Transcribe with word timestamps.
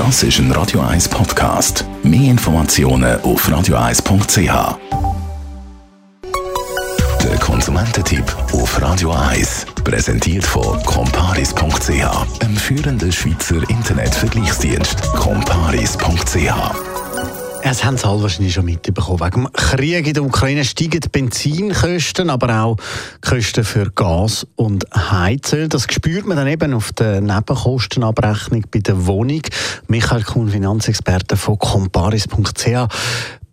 Das 0.00 0.22
ist 0.22 0.38
ein 0.38 0.50
Radio 0.52 0.80
1 0.80 1.10
Podcast. 1.10 1.84
Mehr 2.02 2.30
Informationen 2.30 3.20
auf 3.20 3.46
radio1.ch. 3.46 4.78
Der 7.22 7.38
Konsumententipp 7.38 8.24
auf 8.54 8.80
Radio 8.80 9.12
1 9.12 9.66
präsentiert 9.84 10.44
von 10.44 10.82
comparis.ch, 10.84 12.42
einem 12.42 12.56
führenden 12.56 13.12
Schweizer 13.12 13.60
Internetvergleichsdienst. 13.68 15.02
comparis.ch 15.12 16.50
es 17.62 17.84
haben 17.84 17.94
es 17.94 18.04
wahrscheinlich 18.04 18.54
schon 18.54 18.64
mitbekommen. 18.64 19.20
Wegen 19.20 19.44
dem 19.44 19.52
Krieg 19.52 20.06
in 20.06 20.14
der 20.14 20.24
Ukraine 20.24 20.64
steigen 20.64 21.00
die 21.00 21.08
Benzinkosten, 21.08 22.30
aber 22.30 22.62
auch 22.62 22.76
die 22.76 23.28
Kosten 23.28 23.64
für 23.64 23.90
Gas 23.90 24.46
und 24.56 24.86
Heizöl. 24.94 25.68
Das 25.68 25.86
spürt 25.90 26.26
man 26.26 26.36
dann 26.36 26.46
eben 26.46 26.72
auf 26.72 26.92
der 26.92 27.20
Nebenkostenabrechnung 27.20 28.64
bei 28.70 28.78
der 28.78 29.06
Wohnung. 29.06 29.42
Michael 29.90 30.22
Kuhn, 30.22 30.48
Finanzexperte 30.48 31.36
von 31.36 31.58
comparis.ch. 31.58 32.64
Bei 32.64 32.88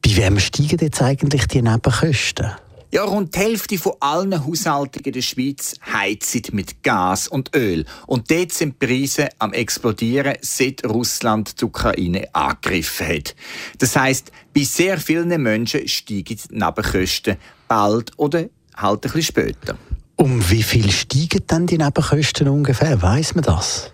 wem 0.03 0.37
steigen 0.37 0.77
jetzt 0.79 1.01
eigentlich 1.01 1.47
die 1.47 1.63
Nebenkosten? 1.63 2.51
Ja, 2.91 3.05
rund 3.05 3.33
die 3.33 3.39
Hälfte 3.39 3.79
von 3.79 3.93
allen 4.01 4.45
Haushalten 4.45 5.01
in 5.03 5.13
der 5.13 5.23
Schweiz 5.23 5.73
heizen 5.91 6.43
mit 6.51 6.83
Gas 6.83 7.27
und 7.27 7.55
Öl. 7.55 7.85
Und 8.05 8.29
dort 8.29 8.51
sind 8.51 8.79
die 8.79 8.85
Preise 8.85 9.29
am 9.39 9.51
explodieren, 9.51 10.35
seit 10.41 10.85
Russland 10.85 11.59
die 11.59 11.65
Ukraine 11.65 12.27
angegriffen 12.33 13.07
hat. 13.07 13.35
Das 13.79 13.95
heißt, 13.95 14.31
bei 14.53 14.61
sehr 14.61 14.99
vielen 14.99 15.41
Menschen 15.41 15.87
steigen 15.87 16.37
die 16.37 16.55
Nebenkosten 16.55 17.37
bald 17.67 18.11
oder 18.17 18.45
halt 18.75 19.05
ein 19.05 19.11
bisschen 19.11 19.23
später. 19.23 19.75
Um 20.17 20.47
wie 20.51 20.61
viel 20.61 20.91
steigen 20.91 21.47
denn 21.49 21.65
die 21.65 21.79
Nebenkosten 21.79 22.47
ungefähr? 22.47 23.01
Weiß 23.01 23.33
man 23.33 23.43
das? 23.43 23.91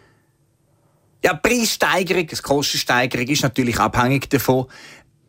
Ja, 1.26 1.34
Preissteigerung, 1.36 2.28
Kostensteigerung 2.28 3.28
ist 3.28 3.44
natürlich 3.44 3.80
abhängig 3.80 4.30
davon, 4.30 4.66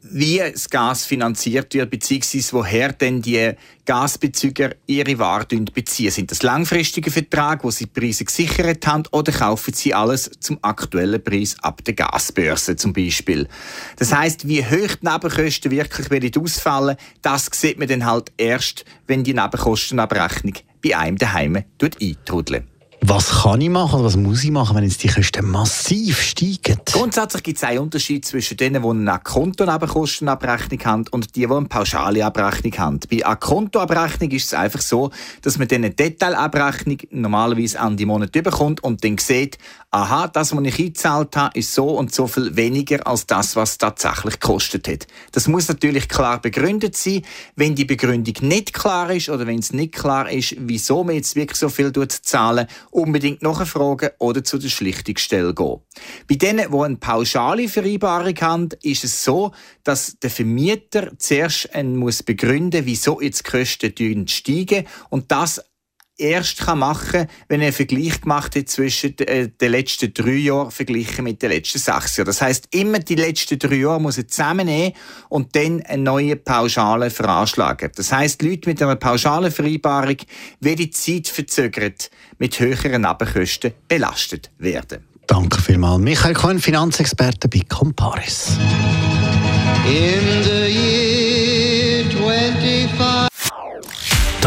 wie 0.03 0.39
das 0.39 0.69
Gas 0.69 1.07
finanziert 1.07 1.73
wird, 1.73 1.89
beziehungsweise 1.89 2.53
woher 2.53 2.93
denn 2.93 3.23
die 3.23 3.53
Gasbezüger 3.87 4.75
ihre 4.87 5.19
Waren 5.19 5.67
beziehen. 5.67 6.11
Sind 6.11 6.31
das 6.31 6.43
langfristige 6.43 7.11
Verträge, 7.11 7.63
wo 7.63 7.71
sie 7.71 7.85
die 7.87 8.01
Preise 8.01 8.25
gesichert 8.25 8.87
haben, 8.87 9.05
oder 9.13 9.33
kaufen 9.33 9.73
sie 9.73 9.95
alles 9.95 10.31
zum 10.41 10.59
aktuellen 10.63 11.23
Preis 11.23 11.57
ab 11.63 11.83
der 11.85 11.95
Gasbörse 11.95 12.77
zum 12.77 12.93
Beispiel? 12.93 13.49
Das 13.97 14.13
heißt, 14.13 14.47
wie 14.47 14.65
hoch 14.65 14.97
die 15.01 15.07
Nebenkosten 15.07 15.71
wirklich 15.71 16.37
ausfallen, 16.37 16.97
das 17.23 17.49
sieht 17.53 17.79
man 17.79 17.89
dann 17.89 18.05
halt 18.05 18.33
erst, 18.37 18.85
wenn 19.07 19.25
die 19.25 19.33
Nebenkostenabrechnung 19.33 20.55
bei 20.83 20.97
einem 20.97 21.17
daheim 21.17 21.65
eintrudeln. 21.81 22.74
Was 23.07 23.43
kann 23.43 23.61
ich 23.61 23.69
machen 23.69 23.97
oder 23.97 24.07
was 24.07 24.17
muss 24.17 24.45
ich 24.45 24.51
machen, 24.51 24.75
wenn 24.75 24.85
jetzt 24.85 25.03
die 25.03 25.09
Kosten 25.09 25.47
massiv 25.51 26.23
steigen? 26.23 26.81
Grundsätzlich 26.87 27.43
gibt 27.43 27.59
es 27.59 27.65
einen 27.65 27.81
Unterschied 27.81 28.25
zwischen 28.25 28.57
denen, 28.57 28.83
die 28.83 28.89
eine 28.89 29.21
Kontonebenkostenabrechnung 29.23 30.81
haben 30.87 31.05
und 31.11 31.37
die, 31.37 31.41
die 31.41 31.47
eine 31.47 31.67
pauschale 31.67 32.25
Abrechnung 32.25 32.73
haben. 32.79 33.01
Bei 33.11 33.23
einer 33.23 33.37
Kontoabrechnung 33.37 34.31
ist 34.31 34.47
es 34.47 34.55
einfach 34.55 34.81
so, 34.81 35.11
dass 35.43 35.59
man 35.59 35.69
diese 35.69 35.91
Detailabrechnung 35.91 36.97
normalerweise 37.11 37.79
an 37.79 37.99
die 37.99 38.07
Monate 38.07 38.43
bekommt 38.43 38.83
und 38.83 39.05
dann 39.05 39.19
sieht, 39.19 39.59
aha, 39.91 40.27
das, 40.29 40.57
was 40.57 40.65
ich 40.65 40.79
eingezahlt 40.79 41.37
habe, 41.37 41.59
ist 41.59 41.75
so 41.75 41.91
und 41.91 42.13
so 42.15 42.27
viel 42.27 42.57
weniger 42.57 43.07
als 43.07 43.27
das, 43.27 43.55
was 43.55 43.73
es 43.73 43.79
tatsächlich 43.79 44.41
gekostet 44.41 44.89
hat. 44.89 45.07
Das 45.33 45.47
muss 45.47 45.69
natürlich 45.69 46.09
klar 46.09 46.41
begründet 46.41 46.97
sein. 46.97 47.21
Wenn 47.55 47.75
die 47.75 47.85
Begründung 47.85 48.35
nicht 48.41 48.73
klar 48.73 49.11
ist 49.11 49.29
oder 49.29 49.47
wenn 49.47 49.59
es 49.59 49.75
nicht 49.75 49.95
klar 49.95 50.31
ist, 50.31 50.57
wieso 50.59 51.05
man 51.05 51.17
jetzt 51.17 51.37
wirklich 51.37 51.59
so 51.59 51.69
viel 51.69 51.93
zahlen 52.09 52.67
unbedingt 52.95 53.43
nachfragen 53.43 54.11
oder 54.19 54.45
zu 54.45 54.59
der 54.59 54.69
Schlichtungsstelle 54.69 55.53
gehen. 55.55 55.81
Bei 56.29 56.37
denen, 56.37 56.71
die 56.71 56.79
eine 56.79 56.97
pauschale 56.97 57.69
Vereinbarung 57.69 58.37
haben, 58.41 58.69
ist 58.83 59.05
es 59.05 59.25
so, 59.25 59.53
dass 59.83 60.17
der 60.21 60.31
Vermieter 60.31 61.11
zuerst 61.19 61.69
muss 61.83 62.23
begründen 62.23 62.87
wieso 62.87 63.21
jetzt 63.21 63.45
die 63.47 63.51
Kosten 63.51 64.29
steigen 64.29 64.87
und 65.11 65.31
das 65.31 65.61
erst 66.17 66.59
kann 66.59 66.79
machen 66.79 67.27
wenn 67.49 67.61
er 67.61 67.69
einen 67.69 67.75
Vergleich 67.75 68.21
gemacht 68.21 68.57
hat 68.57 68.69
zwischen 68.69 69.19
äh, 69.19 69.49
den 69.49 69.71
letzten 69.71 70.13
drei 70.15 70.35
Jahren 70.35 70.71
verglichen 70.71 71.25
mit 71.25 71.43
den 71.43 71.51
letzten 71.51 71.79
sechs 71.79 72.17
Jahren. 72.17 72.27
Das 72.27 72.41
heißt, 72.41 72.69
immer 72.71 72.99
die 72.99 73.17
letzten 73.17 73.59
drei 73.59 73.77
Jahre 73.77 74.01
muss 74.01 74.19
er 74.19 74.29
zusammennehmen 74.29 74.93
und 75.29 75.55
dann 75.57 75.83
eine 75.83 76.03
neue 76.03 76.37
Pauschale 76.37 77.11
veranschlagen. 77.11 77.91
Das 77.95 78.13
heißt, 78.13 78.43
Leute 78.43 78.69
mit 78.69 78.83
einer 78.83 78.97
pauschalen 78.97 79.51
Vereinbarung 79.51 80.17
werden 80.61 80.77
die 80.77 80.91
Zeit 80.91 81.29
verzögert 81.29 82.11
mit 82.39 82.59
höheren 82.59 83.03
Nebenkosten 83.03 83.73
belastet 83.89 84.51
werden. 84.59 85.05
Danke 85.27 85.61
vielmals. 85.61 86.03
Michael 86.03 86.35
Cohen, 86.35 86.61
Finanzexperte 86.61 87.49
bei 87.49 87.63
Comparis. 87.69 88.59